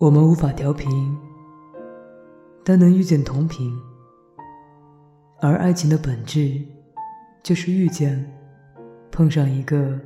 [0.00, 1.14] 我们无法调频，
[2.64, 3.70] 但能遇见同频。
[5.42, 6.58] 而爱情的本质，
[7.42, 8.26] 就是遇见，
[9.12, 10.00] 碰上一个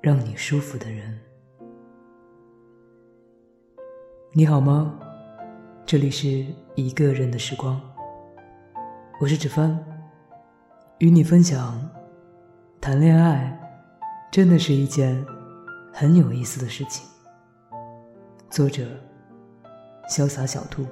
[0.00, 1.18] 让你舒服的人。
[4.34, 4.96] 你好吗？
[5.84, 6.46] 这里是
[6.76, 7.80] 一个人的时光，
[9.20, 9.76] 我是芷帆，
[10.98, 11.90] 与你分享，
[12.80, 13.58] 谈恋爱
[14.30, 15.26] 真的是一件
[15.92, 17.04] 很有意思的事情。
[18.52, 18.84] 作者：
[20.10, 20.84] 潇洒小兔。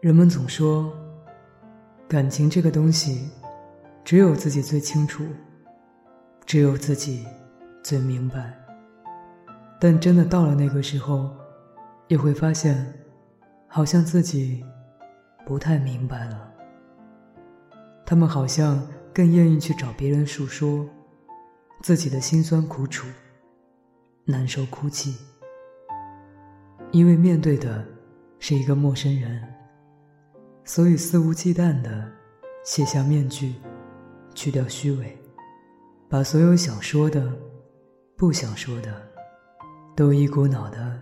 [0.00, 0.90] 人们总说，
[2.08, 3.28] 感情这个东西，
[4.02, 5.22] 只有自己最清楚，
[6.46, 7.26] 只有自己
[7.82, 8.58] 最明白。
[9.78, 11.28] 但真的到了那个时候，
[12.08, 12.82] 也会发现，
[13.66, 14.64] 好像自己
[15.44, 16.46] 不太明白了。
[18.10, 20.84] 他们好像更愿意去找别人诉说
[21.80, 23.06] 自己的辛酸苦楚、
[24.24, 25.14] 难受哭泣，
[26.90, 27.86] 因为面对的
[28.40, 29.40] 是一个陌生人，
[30.64, 32.10] 所以肆无忌惮的
[32.64, 33.54] 卸下面具，
[34.34, 35.16] 去掉虚伪，
[36.08, 37.32] 把所有想说的、
[38.16, 39.08] 不想说的，
[39.94, 41.00] 都一股脑的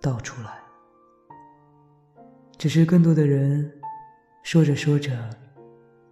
[0.00, 0.50] 倒出来。
[2.56, 3.68] 只是更多的人
[4.44, 5.28] 说着说着。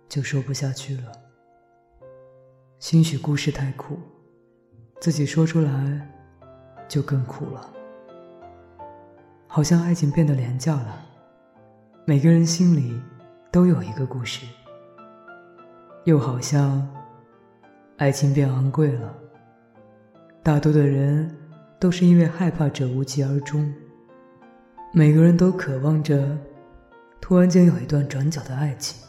[0.08, 1.12] 就说不下去了。
[2.78, 3.98] 兴许故事太苦，
[5.00, 6.08] 自己说出来
[6.86, 7.72] 就更苦了。
[9.46, 11.06] 好像爱情变得廉价了，
[12.04, 13.00] 每个人心里
[13.50, 14.46] 都有一个故事。
[16.04, 16.86] 又好像
[17.96, 19.14] 爱情变昂贵了，
[20.42, 21.34] 大多的人
[21.80, 23.72] 都是因为害怕者无疾而终。
[24.92, 26.38] 每个人都渴望着
[27.20, 29.05] 突然间有一段转角的爱情。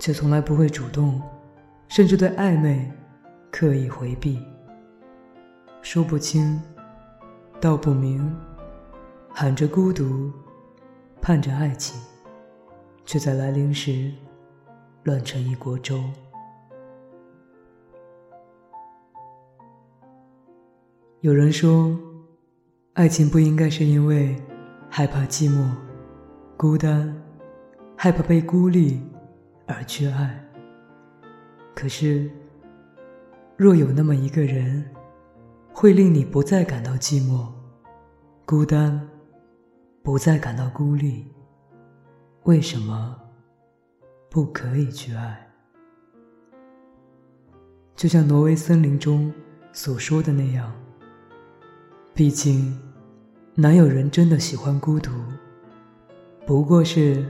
[0.00, 1.20] 却从来不会主动，
[1.86, 2.90] 甚至对暧昧
[3.50, 4.42] 刻意回避。
[5.82, 6.58] 说不清，
[7.60, 8.34] 道不明，
[9.28, 10.32] 喊着孤独，
[11.20, 12.00] 盼着爱情，
[13.04, 14.10] 却在来临时
[15.04, 16.02] 乱成一锅粥。
[21.20, 21.94] 有人说，
[22.94, 24.34] 爱情不应该是因为
[24.88, 25.70] 害怕寂寞、
[26.56, 27.14] 孤单，
[27.94, 28.98] 害怕被孤立。
[29.70, 30.38] 而去爱。
[31.74, 32.30] 可是，
[33.56, 34.84] 若有那么一个人，
[35.72, 37.46] 会令你不再感到寂寞、
[38.44, 39.08] 孤单，
[40.02, 41.26] 不再感到孤立，
[42.42, 43.18] 为什么
[44.28, 45.48] 不可以去爱？
[47.94, 49.32] 就像挪威森林中
[49.72, 50.72] 所说的那样，
[52.14, 52.78] 毕竟，
[53.54, 55.10] 哪有人真的喜欢孤独？
[56.46, 57.24] 不过是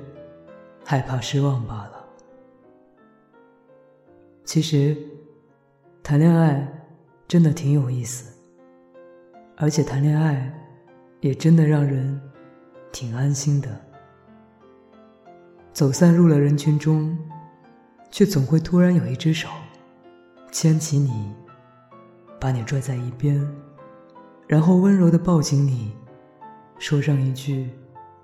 [0.85, 2.00] 害怕失望罢了。
[4.53, 4.97] 其实，
[6.03, 6.67] 谈恋爱
[7.29, 8.37] 真的挺有意思，
[9.57, 10.53] 而且谈恋爱
[11.21, 12.21] 也真的让人
[12.91, 13.69] 挺安心的。
[15.73, 17.17] 走散入了人群中，
[18.11, 19.49] 却总会突然有一只手
[20.51, 21.33] 牵起你，
[22.41, 23.41] 把你拽在一边，
[24.49, 25.97] 然后温柔的抱紧你，
[26.77, 27.71] 说上一句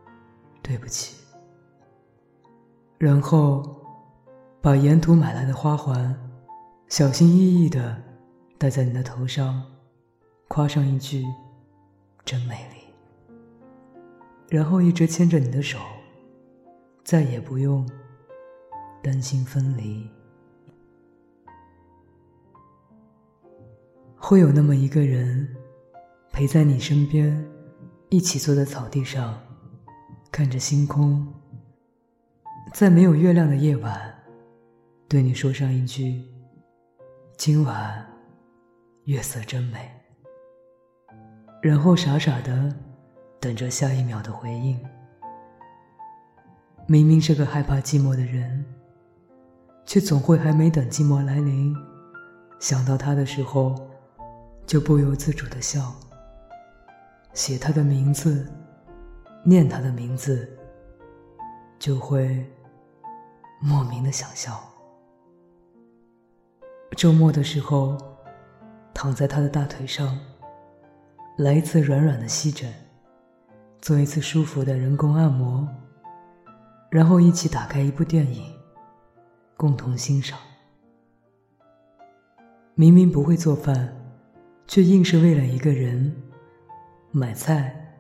[0.61, 1.23] “对不起”，
[2.99, 3.76] 然后。
[4.67, 6.13] 把沿途买来的花环，
[6.89, 8.03] 小心翼翼地
[8.59, 9.63] 戴在你的头上，
[10.49, 11.25] 夸上一句
[12.27, 12.81] “真美丽”，
[14.51, 15.79] 然后一直牵着你的手，
[17.05, 17.89] 再也不用
[19.05, 20.11] 担心分离。
[24.17, 25.49] 会有那么一个人，
[26.33, 27.41] 陪在你身边，
[28.09, 29.41] 一起坐在草地上，
[30.33, 31.25] 看着星空，
[32.75, 34.16] 在没有月亮的夜晚。
[35.09, 36.21] 对你说上一句
[37.39, 38.05] ：“今晚
[39.05, 39.89] 月色真美。”
[41.63, 42.75] 然后傻傻的
[43.39, 44.77] 等着下一秒的回应。
[46.89, 48.65] 明明是个害怕寂寞的人，
[49.85, 51.73] 却总会还没等寂寞来临，
[52.59, 53.77] 想到他的时候，
[54.67, 55.95] 就不由自主的笑。
[57.33, 58.45] 写他的名字，
[59.45, 60.49] 念他的名字，
[61.79, 62.45] 就会
[63.61, 64.69] 莫名的想笑。
[66.95, 67.99] 周末的时候，
[68.95, 70.19] 躺在他的大腿上，
[71.37, 72.73] 来一次软软的吸枕，
[73.81, 75.69] 做一次舒服的人工按摩，
[76.91, 78.51] 然后一起打开一部电影，
[79.57, 80.39] 共同欣赏。
[82.75, 83.95] 明明不会做饭，
[84.67, 86.15] 却硬是为了一个人，
[87.11, 87.99] 买菜、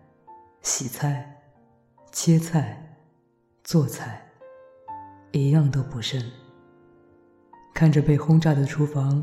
[0.62, 1.42] 洗菜、
[2.12, 2.96] 切菜、
[3.62, 4.26] 做菜，
[5.32, 6.22] 一样都不剩。
[7.76, 9.23] 看着被轰炸的厨房，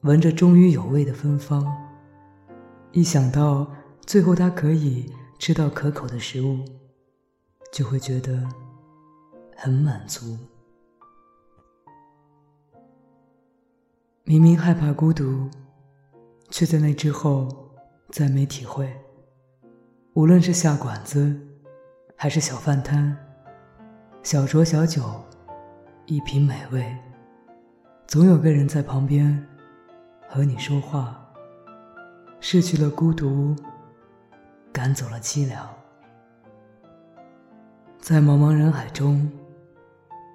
[0.00, 1.64] 闻着终于有味的芬芳，
[2.90, 3.64] 一想到
[4.00, 6.58] 最后他可以吃到可口的食物，
[7.72, 8.44] 就会觉得
[9.56, 10.36] 很满足。
[14.24, 15.48] 明明害怕孤独，
[16.50, 17.48] 却在那之后
[18.10, 18.92] 再没体会。
[20.14, 21.40] 无论是下馆子，
[22.16, 23.16] 还是小饭摊，
[24.24, 25.04] 小酌小酒，
[26.06, 26.92] 一品美味。
[28.06, 29.46] 总有个人在旁边
[30.28, 31.18] 和你说话。
[32.44, 33.54] 逝去了孤独，
[34.72, 35.64] 赶走了凄凉，
[38.00, 39.30] 在茫茫人海中，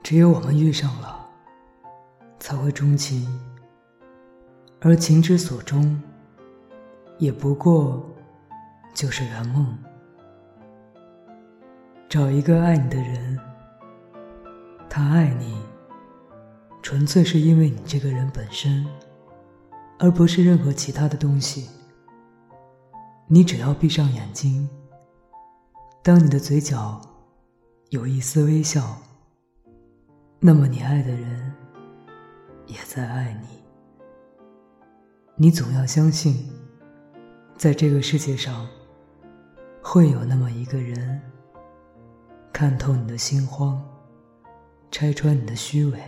[0.01, 1.27] 只有我们遇上了，
[2.39, 3.27] 才会钟情。
[4.79, 6.01] 而情之所钟，
[7.17, 8.01] 也不过
[8.93, 9.77] 就是圆梦。
[12.07, 13.37] 找一个爱你的人，
[14.89, 15.61] 他爱你。
[16.87, 18.87] 纯粹是因为你这个人本身，
[19.99, 21.67] 而不是任何其他的东西。
[23.27, 24.69] 你只要闭上眼睛，
[26.01, 27.01] 当你的嘴角
[27.89, 29.01] 有一丝微笑，
[30.39, 31.53] 那么你爱的人
[32.67, 33.49] 也在爱你。
[35.35, 36.49] 你总要相信，
[37.57, 38.65] 在这个世界上，
[39.83, 41.21] 会有那么一个人，
[42.53, 43.85] 看透你的心慌，
[44.89, 45.99] 拆穿你的虚伪。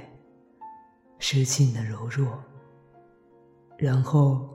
[1.19, 2.42] 拾起你的柔弱，
[3.77, 4.50] 然后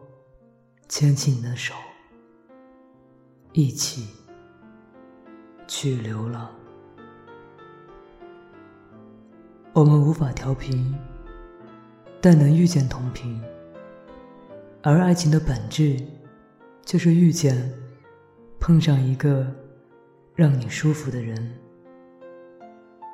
[0.88, 1.74] 牵起你的手，
[3.52, 4.08] 一起
[5.66, 6.50] 去流浪。
[9.74, 10.98] 我们无法调频，
[12.20, 13.40] 但能遇见同频。
[14.82, 16.02] 而爱情的本质，
[16.82, 17.72] 就是遇见，
[18.58, 19.46] 碰上一个
[20.34, 21.58] 让你舒服的人。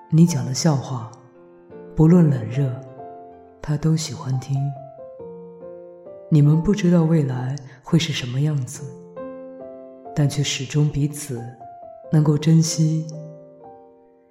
[0.08, 1.10] 你讲的笑话，
[1.96, 2.89] 不论冷热。
[3.62, 4.56] 他都喜欢听。
[6.30, 8.82] 你们不知道未来会是什么样子，
[10.14, 11.42] 但却始终彼此
[12.12, 13.06] 能够珍惜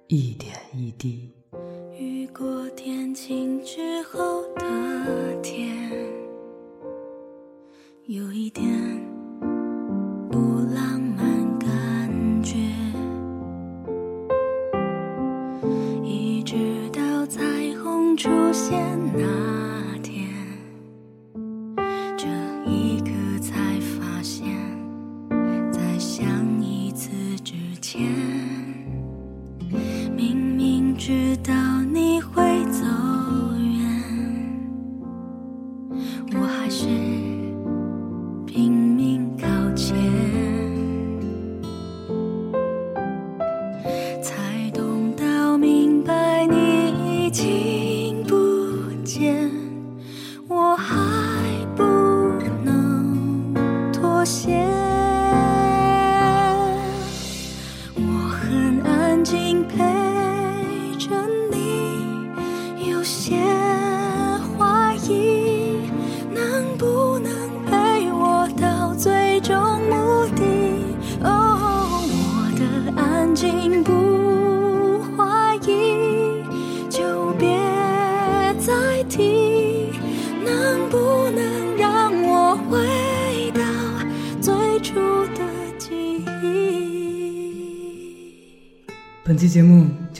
[0.06, 1.30] 一点一滴。
[1.92, 4.42] 雨过天晴之后
[26.00, 26.24] 想
[26.62, 27.10] 一次
[27.44, 28.00] 之前
[30.16, 31.52] 明明知道
[31.92, 32.42] 你会
[32.72, 32.86] 走
[33.60, 34.02] 远
[36.32, 36.86] 我还是
[38.46, 39.94] 拼命靠前
[44.22, 47.69] 才懂到明白你已经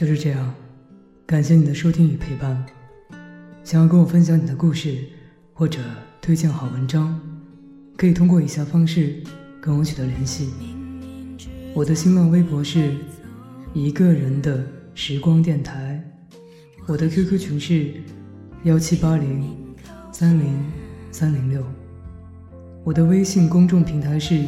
[0.01, 0.51] 就是这样，
[1.27, 2.65] 感谢你的收听与陪伴。
[3.63, 4.97] 想要跟我分享你的故事，
[5.53, 5.77] 或者
[6.19, 7.21] 推荐好文章，
[7.95, 9.21] 可以通过以下方式
[9.61, 10.49] 跟我取得联系。
[11.75, 12.95] 我的新浪微博是
[13.75, 14.65] 一个人的
[14.95, 16.03] 时光电台，
[16.87, 17.93] 我的 QQ 群是
[18.63, 19.53] 幺七八零
[20.11, 20.47] 三零
[21.11, 21.63] 三零六，
[22.83, 24.43] 我的微信公众平台是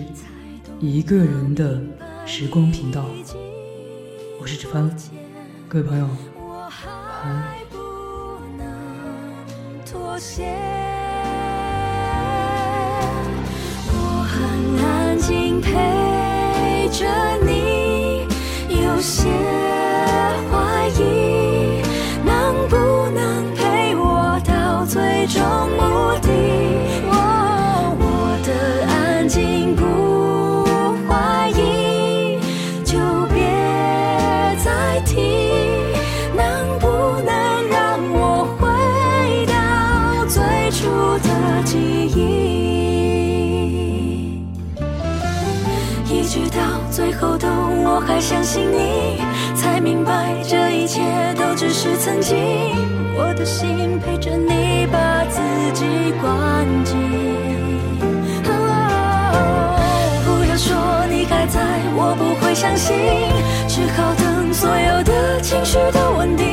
[0.80, 1.80] 一个人的
[2.26, 3.06] 时光频道。
[4.42, 4.92] 我是志芳，
[5.74, 7.78] 各位朋友，我还不
[8.60, 8.64] 能
[9.84, 10.56] 妥协，
[13.88, 13.92] 我
[14.24, 14.38] 很
[14.86, 17.08] 安静陪着
[17.44, 18.28] 你。
[18.70, 19.43] 有些。
[47.14, 49.22] 后都我还相信你，
[49.56, 51.02] 才明白这一切
[51.36, 51.54] 都。
[51.56, 52.36] 只是曾经，
[53.16, 55.40] 我的心陪着你把自
[55.74, 55.86] 己
[56.20, 56.98] 关紧。
[60.26, 60.76] 不要说
[61.10, 61.62] 你还在，
[61.96, 62.98] 我不会相信，
[63.68, 66.53] 只好等所有的情绪都稳定。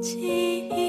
[0.00, 0.79] 记忆。